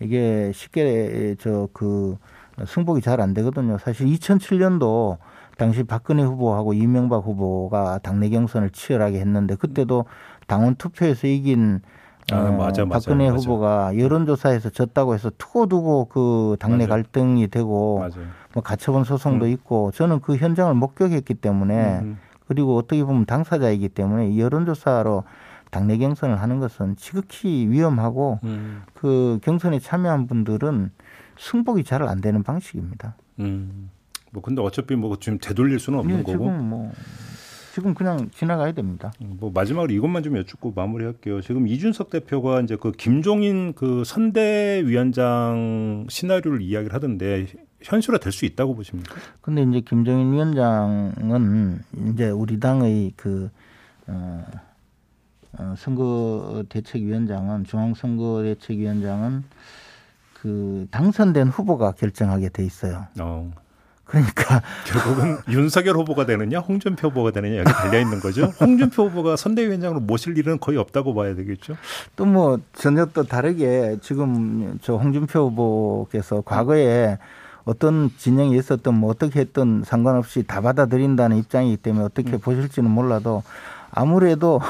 이게 0.00 0.50
쉽게 0.54 1.36
저 1.38 1.68
그 1.72 2.16
승복이 2.66 3.00
잘 3.00 3.20
안 3.20 3.34
되거든요. 3.34 3.78
사실 3.78 4.06
2007년도 4.06 5.18
당시 5.60 5.82
박근혜 5.82 6.22
후보하고 6.22 6.72
이명박 6.72 7.26
후보가 7.26 7.98
당내 8.02 8.30
경선을 8.30 8.70
치열하게 8.70 9.20
했는데 9.20 9.56
그때도 9.56 10.06
당원 10.46 10.74
투표에서 10.76 11.26
이긴 11.26 11.82
아, 12.32 12.36
어, 12.36 12.52
맞아, 12.52 12.86
맞아, 12.86 13.10
박근혜 13.10 13.30
맞아. 13.30 13.36
후보가 13.36 13.98
여론조사에서 13.98 14.70
졌다고 14.70 15.12
해서 15.12 15.30
투고두고 15.36 16.06
그 16.06 16.56
당내 16.60 16.86
갈등이 16.86 17.48
되고 17.48 18.02
뭐 18.54 18.62
가처분 18.62 19.04
소송도 19.04 19.44
음. 19.44 19.50
있고 19.50 19.90
저는 19.90 20.20
그 20.20 20.36
현장을 20.36 20.72
목격했기 20.72 21.34
때문에 21.34 21.98
음. 22.00 22.18
그리고 22.46 22.78
어떻게 22.78 23.04
보면 23.04 23.26
당사자이기 23.26 23.90
때문에 23.90 24.38
여론조사로 24.38 25.24
당내 25.70 25.98
경선을 25.98 26.40
하는 26.40 26.58
것은 26.58 26.96
지극히 26.96 27.68
위험하고 27.68 28.40
음. 28.44 28.82
그 28.94 29.38
경선에 29.42 29.78
참여한 29.78 30.26
분들은 30.26 30.90
승복이 31.36 31.84
잘 31.84 32.02
안 32.02 32.22
되는 32.22 32.42
방식입니다. 32.42 33.14
음. 33.40 33.90
뭐 34.30 34.42
근데 34.42 34.62
어차피 34.62 34.96
뭐 34.96 35.16
지금 35.18 35.38
되돌릴 35.38 35.78
수는 35.78 35.98
없는 35.98 36.18
네, 36.18 36.22
거고. 36.22 36.38
지금 36.38 36.68
뭐 36.68 36.92
지금 37.72 37.94
그냥 37.94 38.30
지나가야 38.34 38.72
됩니다. 38.72 39.12
음, 39.22 39.36
뭐 39.38 39.50
마지막으로 39.52 39.92
이것만 39.92 40.22
좀 40.22 40.36
여쭙고 40.36 40.72
마무리할게요. 40.74 41.40
지금 41.40 41.68
이준석 41.68 42.10
대표가 42.10 42.60
이제 42.60 42.76
그 42.76 42.92
김종인 42.92 43.74
그 43.74 44.02
선대위원장 44.04 46.06
시나리오를 46.08 46.62
이야기를 46.62 46.94
하던데 46.94 47.46
현실화 47.82 48.18
될 48.18 48.32
수 48.32 48.44
있다고 48.44 48.74
보십니까? 48.74 49.14
근데 49.40 49.62
이제 49.62 49.80
김종인 49.80 50.32
위원장은 50.32 51.82
이제 52.12 52.30
우리 52.30 52.60
당의 52.60 53.12
그 53.16 53.50
어, 54.06 54.44
어 55.58 55.74
선거 55.76 56.64
대책위원장은 56.68 57.64
중앙 57.64 57.94
선거 57.94 58.42
대책위원장은 58.42 59.44
그 60.34 60.86
당선된 60.90 61.48
후보가 61.48 61.92
결정하게 61.92 62.48
돼 62.48 62.64
있어요. 62.64 63.06
어. 63.20 63.50
그러니까 64.10 64.62
결국은 64.86 65.38
윤석열 65.48 65.96
후보가 65.96 66.26
되느냐 66.26 66.58
홍준표 66.58 67.08
후보가 67.08 67.30
되느냐 67.30 67.58
여기 67.60 67.72
달려 67.72 68.00
있는 68.00 68.20
거죠. 68.20 68.46
홍준표 68.60 69.04
후보가 69.08 69.36
선대위원장으로 69.36 70.00
모실 70.00 70.36
일은 70.36 70.58
거의 70.58 70.78
없다고 70.78 71.14
봐야 71.14 71.34
되겠죠. 71.34 71.76
또 72.16 72.30
뭐 72.30 72.60
전혀 72.72 73.06
또 73.06 73.24
다르게 73.24 73.96
지금 74.02 74.78
저 74.82 74.94
홍준표 74.96 75.48
후보께서 75.48 76.42
과거에 76.42 77.18
어떤 77.64 78.10
진영이 78.16 78.56
있었던 78.56 78.94
뭐 78.94 79.10
어떻게 79.10 79.40
했던 79.40 79.82
상관없이 79.84 80.44
다 80.46 80.60
받아들인다는 80.60 81.36
입장이기 81.38 81.76
때문에 81.78 82.04
어떻게 82.04 82.32
음. 82.32 82.38
보실지는 82.40 82.90
몰라도 82.90 83.42
아무래도 83.90 84.60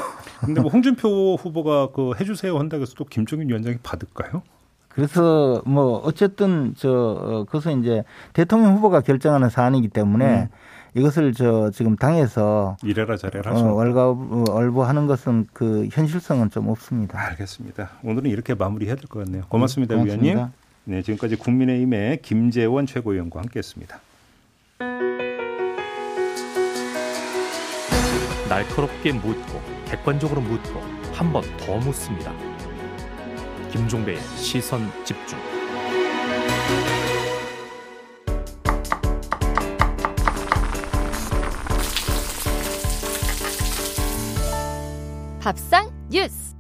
근데 0.41 0.61
뭐 0.61 0.71
홍준표 0.71 1.37
후보가 1.37 1.89
그 1.95 2.13
해주세요 2.19 2.59
한다고 2.59 2.83
해서 2.83 2.95
또 2.97 3.05
김종인 3.05 3.49
위원장이 3.49 3.77
받을까요? 3.83 4.43
그래서 4.91 5.63
뭐 5.65 5.99
어쨌든 6.05 6.75
저 6.77 6.91
어, 6.91 7.45
그것은 7.45 7.81
이제 7.81 8.03
대통령 8.33 8.75
후보가 8.77 9.01
결정하는 9.01 9.49
사안이기 9.49 9.89
때문에 9.89 10.43
음. 10.43 10.49
이것을 10.95 11.33
저 11.33 11.71
지금 11.71 11.95
당에서 11.97 12.77
이래라 12.83 13.17
저래라 13.17 13.53
어, 13.53 13.73
월가월부하는 13.75 15.07
것은 15.07 15.47
그 15.53 15.89
현실성은 15.93 16.51
좀 16.51 16.69
없습니다. 16.69 17.19
알겠습니다. 17.29 17.91
오늘은 18.03 18.29
이렇게 18.31 18.55
마무리해야 18.55 18.97
될 18.97 19.05
것 19.07 19.25
같네요. 19.25 19.45
고맙습니다, 19.49 19.95
네, 19.95 20.01
고맙습니다. 20.01 20.35
위원님. 20.35 20.53
네, 20.85 21.03
지금까지 21.03 21.37
국민의힘의 21.37 22.23
김재원 22.23 22.87
최고위원과 22.87 23.39
함께했습니다. 23.41 24.01
날카롭게 28.49 29.13
묻고 29.13 29.61
객관적으로 29.87 30.41
묻고 30.41 30.81
한 31.13 31.33
번 31.33 31.43
더 31.59 31.77
묻습니다. 31.79 32.33
김종배의 33.73 34.19
시선 34.37 34.81
집중. 35.05 35.39
밥상 45.41 45.89
뉴스. 46.11 46.55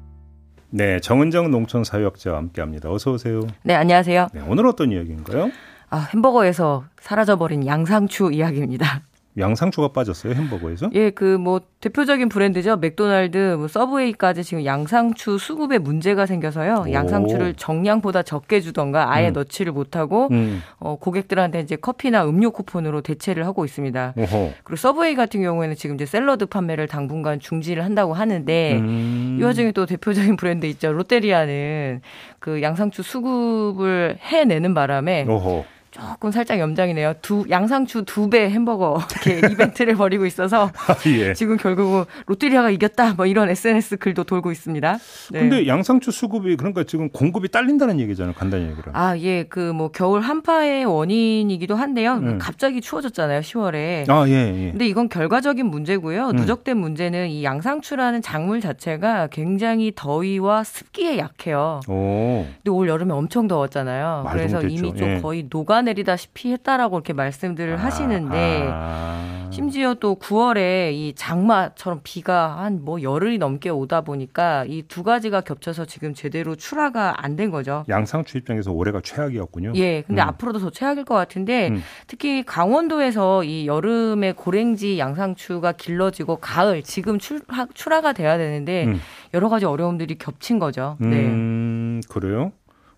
네, 0.71 1.01
정은정 1.01 1.51
농촌사회학자와 1.51 2.39
함께합니다. 2.39 2.91
어서 2.91 3.13
오세요. 3.13 3.41
네, 3.65 3.75
안녕하세요. 3.75 4.29
네, 4.33 4.41
오늘 4.47 4.67
어떤 4.67 4.93
이야기인가요? 4.93 5.51
아, 5.91 6.09
햄버거에서 6.15 6.85
사라져버린 7.01 7.67
양상추 7.67 8.31
이야기입니다. 8.33 9.03
양상추가 9.41 9.89
빠졌어요 9.89 10.35
햄버거에서? 10.35 10.91
예, 10.95 11.11
그 11.11 11.41
뭐 11.41 11.61
대표적인 11.81 12.29
브랜드죠 12.29 12.77
맥도날드, 12.77 13.57
뭐 13.59 13.67
서브웨이까지 13.67 14.45
지금 14.45 14.65
양상추 14.65 15.39
수급에 15.39 15.79
문제가 15.79 16.27
생겨서요. 16.27 16.85
오. 16.87 16.93
양상추를 16.93 17.55
정량보다 17.55 18.23
적게 18.23 18.61
주던가 18.61 19.11
아예 19.13 19.29
음. 19.29 19.33
넣지를 19.33 19.73
못하고 19.73 20.29
음. 20.31 20.63
어, 20.79 20.97
고객들한테 20.97 21.61
이제 21.61 21.77
커피나 21.77 22.27
음료 22.27 22.51
쿠폰으로 22.51 23.01
대체를 23.01 23.47
하고 23.47 23.65
있습니다. 23.65 24.15
오호. 24.17 24.53
그리고 24.63 24.77
서브웨이 24.77 25.15
같은 25.15 25.41
경우에는 25.41 25.75
지금 25.75 25.95
이제 25.95 26.05
샐러드 26.05 26.47
판매를 26.47 26.87
당분간 26.87 27.41
중지를 27.41 27.85
한다고 27.85 28.13
하는데 28.13 28.77
음. 28.79 29.39
이 29.41 29.43
와중에 29.43 29.73
또 29.73 29.87
대표적인 29.87 30.37
브랜드 30.37 30.67
있죠 30.67 30.93
롯데리아는 30.93 32.03
그 32.39 32.61
양상추 32.61 33.03
수급을 33.03 34.19
해내는 34.21 34.75
바람에. 34.75 35.25
오호. 35.27 35.65
조금 35.91 36.31
살짝 36.31 36.59
염장이네요. 36.61 37.15
두 37.21 37.45
양상추 37.51 38.05
두 38.05 38.31
배 38.31 38.49
햄버거 38.49 39.01
이렇게 39.25 39.41
이벤트를 39.53 39.97
벌이고 39.97 40.25
있어서 40.27 40.71
아, 40.87 40.95
예. 41.07 41.33
지금 41.35 41.57
결국은 41.57 42.05
롯데리아가 42.27 42.71
이겼다 42.71 43.15
뭐 43.15 43.27
이런 43.27 43.49
SNS 43.51 43.97
글도 43.97 44.23
돌고 44.23 44.53
있습니다. 44.53 44.99
네. 45.33 45.41
근데 45.41 45.67
양상추 45.67 46.13
수급이 46.13 46.55
그러니까 46.57 46.85
지금 46.85 47.09
공급이 47.11 47.49
딸린다는 47.49 47.99
얘기잖아요. 48.01 48.35
간단히 48.35 48.65
얘기를. 48.67 48.85
아, 48.93 49.17
예. 49.19 49.43
그 49.45 49.71
뭐 49.71 49.89
겨울 49.91 50.21
한파의 50.21 50.85
원인이기도 50.85 51.75
한데요. 51.77 52.15
음. 52.15 52.39
갑자기 52.39 52.81
추워졌잖아요. 52.81 53.41
10월에. 53.41 54.09
아, 54.11 54.29
예, 54.29 54.33
예. 54.33 54.71
근데 54.73 54.87
이건 54.87 55.09
결과적인 55.09 55.65
문제고요. 55.67 56.29
음. 56.31 56.37
누적된 56.37 56.77
문제는 56.77 57.29
이 57.29 57.43
양상추라는 57.45 58.21
작물 58.21 58.61
자체가 58.61 59.29
굉장히 59.29 59.93
더위와 59.95 60.65
습기에 60.65 61.19
약해요. 61.19 61.81
오. 61.89 62.45
근데 62.57 62.71
올 62.71 62.89
여름에 62.89 63.13
엄청 63.15 63.49
더웠잖아요. 63.49 64.27
그래서 64.33 64.61
이미 64.63 64.95
좀 64.95 65.09
예. 65.09 65.21
거의 65.21 65.47
녹아 65.49 65.80
내리다시피 65.83 66.53
했다라고 66.53 66.97
이렇게 66.97 67.13
말씀들을 67.13 67.75
아, 67.75 67.85
하시는데 67.85 68.69
아. 68.73 69.49
심지어 69.53 69.95
또 69.95 70.15
9월에 70.17 70.93
이 70.93 71.13
장마처럼 71.17 72.01
비가 72.05 72.59
한 72.61 72.81
뭐 72.85 73.03
열흘이 73.03 73.39
넘게 73.39 73.69
오다 73.69 74.03
보니까 74.03 74.65
이 74.69 74.83
두 74.89 75.03
가지가 75.03 75.41
겹쳐서 75.43 75.85
지금 75.87 76.15
제대로 76.15 76.55
출하가 76.57 77.25
안 77.25 77.37
된 77.37 77.51
거죠. 77.51 77.85
양상추 77.89 78.39
입장에서 78.39 78.71
올해가 78.73 79.01
최악이었군요. 79.03 79.73
예, 79.77 80.03
근데 80.03 80.23
음. 80.23 80.29
앞으로도 80.29 80.59
더 80.61 80.71
최악일 80.71 81.05
것 81.05 81.15
같은데 81.15 81.69
음. 81.69 81.83
특히 82.07 82.43
강원도에서 82.45 83.45
이 83.45 83.67
여름에 83.67 84.33
고랭지 84.33 84.99
양상추가 84.99 85.73
길러지고 85.73 86.37
가을 86.37 86.83
지금 86.83 87.19
출하, 87.19 87.67
출하가 87.75 88.13
돼야 88.13 88.39
되는데 88.39 88.85
음. 88.87 89.01
여러 89.35 89.49
가지 89.49 89.65
어려움들이 89.65 90.17
겹친 90.19 90.59
거죠. 90.59 90.97
네. 91.01 91.09
음, 91.27 92.01
그래요? 92.09 92.53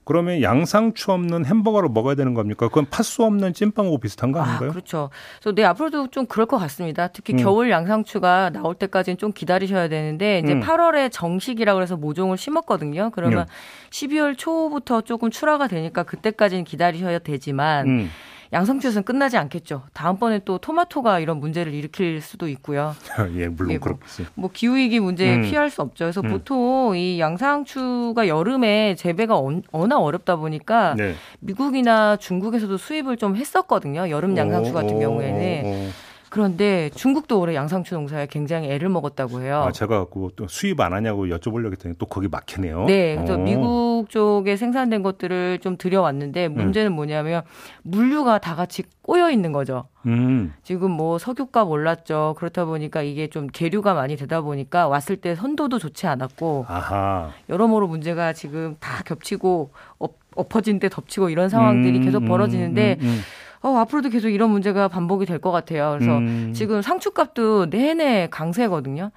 그러면 0.04 0.42
양상추 0.42 1.12
없는 1.12 1.44
햄버거를 1.46 1.88
먹어야 1.88 2.14
되는 2.14 2.34
겁니까? 2.34 2.68
그건 2.68 2.86
팥수 2.90 3.24
없는 3.24 3.54
찐빵하고 3.54 3.98
비슷한 3.98 4.32
거 4.32 4.40
아, 4.40 4.44
아닌가요? 4.44 4.70
아, 4.70 4.72
그렇죠. 4.72 5.10
그래서 5.40 5.54
네 5.54 5.64
앞으로도 5.64 6.08
좀 6.08 6.26
그럴 6.26 6.46
것 6.46 6.58
같습니다. 6.58 7.08
특히 7.08 7.34
음. 7.34 7.38
겨울 7.38 7.70
양상추가 7.70 8.50
나올 8.50 8.74
때까지는 8.74 9.16
좀 9.18 9.32
기다리셔야 9.32 9.88
되는데 9.88 10.40
이제 10.40 10.54
음. 10.54 10.60
8월에 10.60 11.10
정식이라고 11.12 11.82
해서 11.82 11.96
모종을 11.96 12.36
심었거든요. 12.36 13.10
그러면 13.10 13.40
음. 13.40 13.90
12월 13.90 14.36
초부터 14.36 15.02
조금 15.02 15.30
출하가 15.30 15.68
되니까 15.68 16.02
그때까지는 16.02 16.64
기다리셔야 16.64 17.20
되지만 17.20 17.86
음. 17.86 18.10
양상추에서는 18.52 19.04
끝나지 19.04 19.38
않겠죠. 19.38 19.82
다음번에 19.94 20.40
또 20.44 20.58
토마토가 20.58 21.20
이런 21.20 21.38
문제를 21.38 21.72
일으킬 21.72 22.20
수도 22.20 22.48
있고요. 22.48 22.94
예, 23.36 23.48
물론 23.48 23.72
예, 23.72 23.78
뭐, 23.78 23.84
그렇겠지. 23.88 24.26
뭐 24.34 24.50
기후 24.52 24.76
위기 24.76 25.00
문제 25.00 25.36
음. 25.36 25.42
피할 25.42 25.70
수 25.70 25.80
없죠. 25.80 26.04
그래서 26.04 26.20
음. 26.20 26.28
보통 26.28 26.96
이 26.96 27.18
양상추가 27.18 28.28
여름에 28.28 28.94
재배가 28.96 29.40
워낙 29.72 29.98
어렵다 29.98 30.36
보니까 30.36 30.94
네. 30.96 31.14
미국이나 31.40 32.16
중국에서도 32.16 32.76
수입을 32.76 33.16
좀 33.16 33.36
했었거든요. 33.36 34.10
여름 34.10 34.36
양상추 34.36 34.72
같은 34.72 34.96
오, 34.96 35.00
경우에는. 35.00 35.64
오, 35.64 35.68
오. 35.68 36.11
그런데 36.32 36.88
중국도 36.94 37.38
올해 37.38 37.54
양상추 37.54 37.94
농사에 37.94 38.26
굉장히 38.26 38.70
애를 38.70 38.88
먹었다고 38.88 39.42
해요. 39.42 39.64
아, 39.68 39.70
제가 39.70 40.06
그또 40.06 40.48
수입 40.48 40.80
안 40.80 40.94
하냐고 40.94 41.26
여쭤보려고 41.26 41.72
했더니 41.72 41.94
또 41.98 42.06
거기 42.06 42.26
막히네요. 42.26 42.86
네. 42.86 43.16
그래서 43.16 43.34
오. 43.34 43.36
미국 43.36 44.06
쪽에 44.08 44.56
생산된 44.56 45.02
것들을 45.02 45.58
좀 45.58 45.76
들여왔는데 45.76 46.46
음. 46.46 46.54
문제는 46.54 46.92
뭐냐면 46.92 47.42
물류가 47.82 48.38
다 48.38 48.54
같이 48.54 48.82
꼬여 49.02 49.30
있는 49.30 49.52
거죠. 49.52 49.84
음. 50.06 50.54
지금 50.62 50.90
뭐 50.90 51.18
석유값 51.18 51.68
올랐죠. 51.68 52.34
그렇다 52.38 52.64
보니까 52.64 53.02
이게 53.02 53.26
좀 53.26 53.46
계류가 53.46 53.92
많이 53.92 54.16
되다 54.16 54.40
보니까 54.40 54.88
왔을 54.88 55.16
때 55.16 55.34
선도도 55.34 55.78
좋지 55.78 56.06
않았고 56.06 56.64
아하. 56.66 57.28
여러모로 57.50 57.88
문제가 57.88 58.32
지금 58.32 58.76
다 58.80 59.02
겹치고 59.02 59.72
엎, 59.98 60.18
엎어진 60.34 60.78
데 60.78 60.88
덮치고 60.88 61.28
이런 61.28 61.50
상황들이 61.50 61.98
음, 61.98 62.04
계속 62.06 62.24
벌어지는데 62.24 62.96
음, 63.02 63.04
음, 63.04 63.08
음. 63.10 63.20
어, 63.62 63.76
앞으로도 63.78 64.08
계속 64.10 64.28
이런 64.28 64.50
문제가 64.50 64.88
반복이 64.88 65.24
될 65.26 65.38
것 65.40 65.50
같아요. 65.50 65.96
그래서 65.98 66.18
음. 66.18 66.52
지금 66.54 66.82
상추값도 66.82 67.66
내내 67.70 68.28
강세거든요. 68.30 69.10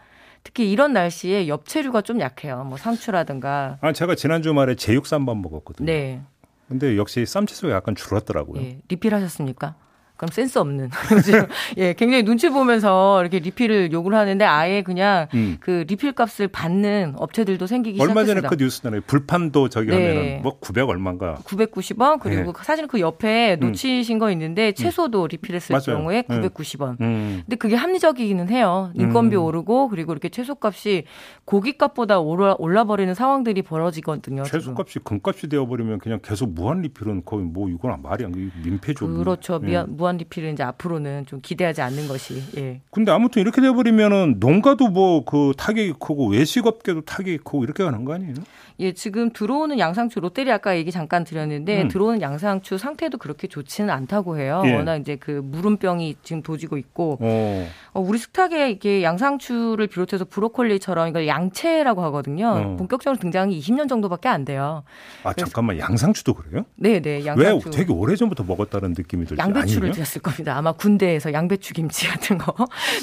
특히 0.43 0.71
이런 0.71 0.93
날씨에 0.93 1.47
엽채류가 1.47 2.01
좀 2.01 2.19
약해요. 2.19 2.63
뭐 2.63 2.77
상추라든가. 2.77 3.77
아, 3.81 3.91
제가 3.91 4.13
지난 4.15 4.41
주말에 4.43 4.75
제육 4.75 5.07
쌈밥 5.07 5.37
먹었거든요. 5.37 5.85
네. 5.85 6.21
근데 6.67 6.97
역시 6.97 7.25
쌈채소가 7.25 7.73
약간 7.73 7.95
줄었더라고요. 7.95 8.61
예, 8.61 8.79
리필하셨습니까? 8.89 9.75
그럼 10.17 10.29
센스 10.31 10.57
없는. 10.57 10.89
예, 11.77 11.93
굉장히 11.93 12.23
눈치 12.23 12.49
보면서 12.49 13.21
이렇게 13.21 13.39
리필을 13.39 13.91
요구를 13.91 14.17
하는데 14.17 14.45
아예 14.45 14.81
그냥 14.81 15.27
음. 15.33 15.57
그 15.59 15.83
리필 15.87 16.13
값을 16.13 16.47
받는 16.47 17.15
업체들도 17.17 17.67
생기기 17.67 17.99
얼마 17.99 18.21
시작했습니다. 18.21 18.31
얼마 18.31 18.41
전에 18.41 18.55
그 18.55 18.63
뉴스잖아요. 18.63 19.01
불판도 19.07 19.69
저기 19.69 19.89
네. 19.89 19.95
하면은 19.95 20.41
뭐 20.41 20.57
900 20.59 20.87
얼마인가. 20.89 21.35
990원 21.43 22.19
그리고 22.19 22.53
네. 22.53 22.63
사실 22.63 22.87
그 22.87 22.99
옆에 22.99 23.57
음. 23.61 23.67
놓치신 23.67 24.15
음. 24.15 24.19
거 24.19 24.31
있는데 24.31 24.71
채소도 24.71 25.27
리필했을 25.27 25.73
맞아요. 25.73 25.99
경우에 25.99 26.21
990원. 26.23 27.01
음. 27.01 27.41
근데 27.45 27.57
그게 27.57 27.75
합리적이기는 27.75 28.49
해요. 28.49 28.91
인건비 28.95 29.35
음. 29.35 29.43
오르고 29.43 29.89
그리고 29.89 30.13
이렇게 30.13 30.29
채소값이 30.29 31.03
고기값보다 31.43 32.19
올라, 32.19 32.55
올라버리는 32.57 33.13
상황들이 33.13 33.61
벌어지거든요. 33.63 34.43
채소값이 34.43 34.99
금값이 34.99 35.49
되어버리면 35.49 35.99
그냥 35.99 36.19
계속 36.23 36.53
무한 36.53 36.81
리필은 36.81 37.23
거의 37.25 37.43
뭐 37.43 37.69
이건 37.69 38.01
말이 38.01 38.25
안 38.25 38.51
민폐죠. 38.63 39.07
그렇죠. 39.07 39.59
예. 39.63 39.65
미안, 39.65 39.95
무한 40.05 40.17
리필은 40.17 40.53
이제 40.53 40.61
앞으로는 40.61 41.25
좀 41.25 41.39
기대하지 41.41 41.81
않는 41.81 42.07
것이. 42.07 42.43
예. 42.57 42.81
근데 42.91 43.11
아무튼 43.11 43.41
이렇게 43.41 43.59
돼버리면은 43.61 44.35
농가도 44.39 44.87
뭐 44.89 45.15
그 45.25 45.53
타격이 45.57 45.93
크고 45.93 46.27
외식업계도 46.29 47.01
타격이 47.01 47.37
크고 47.39 47.63
이렇게 47.63 47.83
가는 47.83 48.05
거 48.05 48.13
아니에요? 48.13 48.33
예, 48.79 48.91
지금 48.93 49.31
들어오는 49.31 49.79
양상추 49.79 50.19
롯데리 50.19 50.51
아까 50.51 50.75
얘기 50.77 50.91
잠깐 50.91 51.23
드렸는데 51.23 51.83
음. 51.83 51.87
들어오는 51.87 52.21
양상추 52.21 52.77
상태도 52.77 53.17
그렇게 53.17 53.47
좋지는 53.47 53.89
않다고 53.89 54.37
해요. 54.37 54.61
예. 54.65 54.75
워낙 54.75 54.97
이제 54.97 55.15
그 55.15 55.41
무름병이 55.43 56.17
지금 56.23 56.41
도지고 56.43 56.77
있고 56.77 57.17
어. 57.21 57.67
어, 57.93 57.99
우리 58.01 58.17
식탁에 58.17 58.69
이게 58.69 59.01
양상추를 59.01 59.87
비롯해서 59.87 60.25
브로콜리처럼 60.25 61.07
이걸 61.07 61.27
양채라고 61.27 62.03
하거든요. 62.03 62.47
어. 62.49 62.75
본격적으로 62.77 63.19
등장한 63.19 63.49
게 63.51 63.57
20년 63.57 63.87
정도밖에 63.87 64.27
안 64.27 64.43
돼요. 64.45 64.83
아 65.23 65.33
잠깐만 65.33 65.79
양상추도 65.79 66.33
그래요? 66.33 66.65
네, 66.75 66.99
네. 66.99 67.25
양상추. 67.25 67.69
왜 67.69 67.75
되게 67.75 67.93
오래 67.93 68.15
전부터 68.15 68.43
먹었다는 68.43 68.93
느낌이 68.97 69.25
들죠? 69.25 69.41
양배추를? 69.41 69.93
드셨을 69.95 70.21
겁니다. 70.21 70.55
아마 70.57 70.71
군대에서 70.73 71.31
양배추 71.33 71.73
김치 71.73 72.07
같은 72.09 72.37
거. 72.37 72.53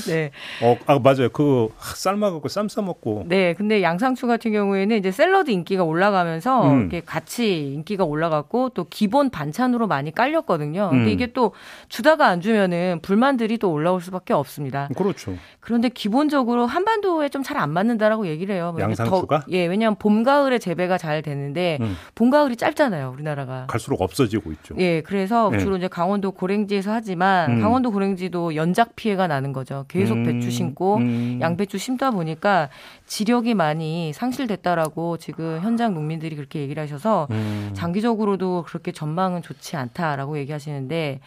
네. 0.06 0.30
어, 0.62 0.76
아 0.86 0.98
맞아요. 0.98 1.28
그 1.30 1.68
삶아 1.78 2.30
갖고 2.30 2.48
쌈 2.48 2.68
싸 2.68 2.80
먹고. 2.82 3.24
네, 3.26 3.54
근데 3.54 3.82
양상추 3.82 4.26
같은 4.26 4.52
경우에는 4.52 4.96
이제 4.96 5.10
샐러드 5.10 5.50
인기가 5.50 5.84
올라가면서 5.84 6.70
음. 6.70 6.80
이렇게 6.82 7.00
같이 7.00 7.72
인기가 7.74 8.04
올라갔고 8.04 8.70
또 8.70 8.84
기본 8.88 9.30
반찬으로 9.30 9.86
많이 9.86 10.12
깔렸거든요. 10.12 10.90
근데 10.90 11.04
음. 11.04 11.08
이게 11.08 11.32
또 11.32 11.52
주다가 11.88 12.28
안 12.28 12.40
주면은 12.40 13.00
불만들이 13.02 13.58
또 13.58 13.70
올라올 13.72 14.00
수밖에 14.00 14.32
없습니다. 14.32 14.88
그렇죠. 14.96 15.34
그런데 15.60 15.88
기본적으로 15.88 16.66
한반도에 16.66 17.28
좀 17.28 17.42
잘 17.42 17.56
안 17.56 17.70
맞는다라고 17.70 18.26
얘기를 18.28 18.54
해요. 18.54 18.74
양상추가? 18.78 19.40
더, 19.40 19.46
예, 19.50 19.66
왜냐하면 19.66 19.96
봄 19.98 20.22
가을에 20.22 20.58
재배가 20.58 20.96
잘 20.98 21.22
되는데 21.22 21.78
음. 21.80 21.96
봄 22.14 22.30
가을이 22.30 22.56
짧잖아요, 22.56 23.10
우리나라가. 23.14 23.66
갈수록 23.68 24.00
없어지고 24.00 24.52
있죠. 24.52 24.74
예, 24.78 25.00
그래서 25.02 25.50
네. 25.50 25.58
주로 25.58 25.76
이제 25.76 25.88
강원도 25.88 26.30
고랭지 26.32 26.81
에서 26.82 26.92
하지만 26.92 27.50
음. 27.52 27.60
강원도 27.60 27.92
고랭지도 27.92 28.56
연작 28.56 28.96
피해가 28.96 29.28
나는 29.28 29.52
거죠. 29.52 29.84
계속 29.86 30.14
음. 30.14 30.24
배추 30.24 30.50
심고 30.50 30.96
음. 30.96 31.38
양배추 31.40 31.78
심다 31.78 32.10
보니까 32.10 32.68
지력이 33.06 33.54
많이 33.54 34.12
상실됐다라고 34.12 35.16
지금 35.18 35.60
현장 35.60 35.94
농민들이 35.94 36.34
그렇게 36.34 36.58
얘기를 36.58 36.82
하셔서 36.82 37.28
음. 37.30 37.70
장기적으로도 37.74 38.64
그렇게 38.66 38.90
전망은 38.90 39.42
좋지 39.42 39.76
않다라고 39.76 40.38
얘기하시는데 40.38 41.20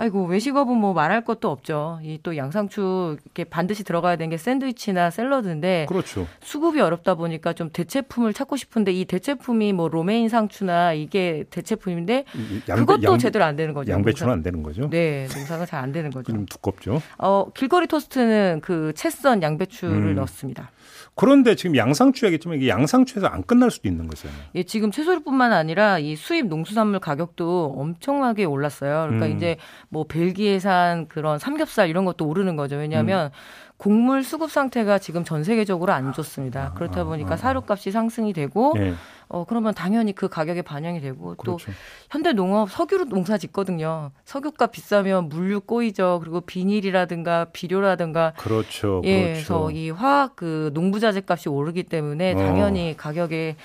아이고 0.00 0.26
외식업은 0.26 0.76
뭐 0.76 0.92
말할 0.94 1.24
것도 1.24 1.50
없죠. 1.50 1.98
이 2.02 2.18
또 2.22 2.36
양상추 2.36 3.16
이렇게 3.24 3.44
반드시 3.44 3.84
들어가야 3.84 4.16
되는 4.16 4.30
게 4.30 4.36
샌드위치나 4.36 5.10
샐러드인데 5.10 5.86
그렇죠. 5.88 6.26
수급이 6.40 6.80
어렵다 6.80 7.14
보니까 7.14 7.52
좀 7.52 7.70
대체품을 7.70 8.32
찾고 8.32 8.56
싶은데 8.56 8.92
이 8.92 9.04
대체품이 9.04 9.72
뭐 9.72 9.88
로메인 9.88 10.28
상추나 10.28 10.92
이게 10.94 11.44
대체품인데 11.50 12.24
양배, 12.68 12.80
그것도 12.80 13.02
양, 13.04 13.18
제대로 13.18 13.44
안 13.44 13.56
되는 13.56 13.74
거죠. 13.74 13.92
양배추는 13.92 14.32
안 14.32 14.42
되는 14.42 14.62
거죠. 14.62 14.88
네, 14.90 15.26
농사가 15.34 15.64
잘 15.66 15.78
안 15.78 15.92
되는 15.92 16.10
거죠. 16.10 16.32
좀 16.32 16.44
두껍죠. 16.46 17.00
어 17.18 17.46
길거리 17.54 17.86
토스트는 17.86 18.60
그 18.62 18.92
채썬 18.94 19.42
양배추를 19.42 19.94
음. 19.94 20.14
넣습니다. 20.16 20.70
그런데 21.14 21.54
지금 21.56 21.76
양상추 21.76 22.26
얘기했지만 22.26 22.58
이게 22.58 22.68
양상추에서 22.68 23.26
안 23.26 23.42
끝날 23.42 23.70
수도 23.72 23.88
있는 23.88 24.06
거죠. 24.06 24.28
예, 24.54 24.62
지금 24.62 24.90
채소뿐만 24.92 25.52
아니라 25.52 25.98
이 25.98 26.14
수입 26.14 26.46
농수산물 26.46 27.00
가격도 27.00 27.74
엄청나게 27.76 28.44
올랐어요. 28.44 29.06
그러니까 29.08 29.26
음. 29.26 29.36
이제 29.36 29.56
뭐 29.90 30.04
벨기에산 30.04 31.08
그런 31.08 31.38
삼겹살 31.38 31.88
이런 31.88 32.04
것도 32.04 32.26
오르는 32.26 32.56
거죠. 32.56 32.76
왜냐하면 32.76 33.26
음. 33.26 33.30
곡물 33.78 34.24
수급 34.24 34.50
상태가 34.50 34.98
지금 34.98 35.24
전 35.24 35.44
세계적으로 35.44 35.92
안 35.92 36.12
좋습니다. 36.12 36.64
아, 36.66 36.74
그렇다 36.74 37.02
아, 37.02 37.04
보니까 37.04 37.30
아, 37.30 37.34
아, 37.34 37.36
사료값이 37.36 37.92
상승이 37.92 38.32
되고 38.32 38.74
네. 38.76 38.94
어 39.28 39.44
그러면 39.44 39.72
당연히 39.72 40.12
그 40.12 40.28
가격에 40.28 40.62
반영이 40.62 41.00
되고 41.00 41.36
그렇죠. 41.36 41.66
또 41.66 41.72
현대 42.10 42.32
농업 42.32 42.70
석유로 42.70 43.04
농사 43.04 43.38
짓거든요. 43.38 44.10
석유값 44.24 44.72
비싸면 44.72 45.28
물류 45.28 45.60
꼬이죠. 45.60 46.18
그리고 46.22 46.40
비닐이라든가 46.40 47.46
비료라든가 47.52 48.32
그렇죠. 48.36 49.00
예, 49.04 49.22
그렇죠. 49.22 49.32
그래서 49.32 49.70
이 49.70 49.90
화학 49.90 50.34
그 50.34 50.70
농부자재 50.74 51.22
값이 51.26 51.48
오르기 51.48 51.84
때문에 51.84 52.34
어. 52.34 52.36
당연히 52.36 52.92
어. 52.92 52.94
가격에 52.96 53.56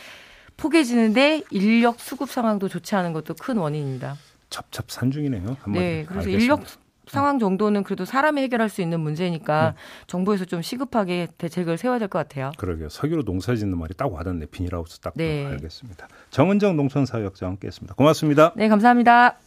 포개지는데 0.57 1.41
인력 1.49 1.99
수급 1.99 2.29
상황도 2.29 2.69
좋지 2.69 2.95
않은 2.95 3.13
것도 3.13 3.33
큰 3.33 3.57
원인입니다. 3.57 4.15
첩첩산중이네요. 4.53 5.57
네, 5.67 6.05
그래서 6.07 6.29
알겠습니다. 6.29 6.39
인력 6.43 6.61
상황 7.07 7.37
정도는 7.37 7.83
그래도 7.83 8.05
사람이 8.05 8.41
해결할 8.43 8.69
수 8.69 8.81
있는 8.81 8.99
문제니까 9.01 9.75
음. 9.75 10.05
정부에서 10.07 10.45
좀 10.45 10.61
시급하게 10.61 11.27
대책을 11.37 11.77
세워야 11.77 11.99
될 11.99 12.07
것 12.07 12.19
같아요. 12.19 12.51
그러게요. 12.57 12.87
석유로 12.89 13.23
농사 13.23 13.55
짓는 13.55 13.77
말이 13.77 13.93
딱 13.93 14.11
와닿네. 14.13 14.45
비닐하우스 14.47 14.99
딱 14.99 15.13
네. 15.15 15.45
알겠습니다. 15.45 16.07
정은정 16.29 16.77
농촌사역자 16.77 17.45
함께했습니다. 17.45 17.95
고맙습니다. 17.95 18.53
네, 18.55 18.67
감사합니다. 18.69 19.37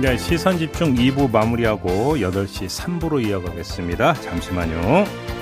네, 0.00 0.16
시선 0.18 0.58
집중 0.58 0.94
2부 0.94 1.30
마무리하고 1.30 2.16
8시 2.16 2.66
3부로 2.66 3.24
이어가겠습니다. 3.26 4.14
잠시만요. 4.14 5.35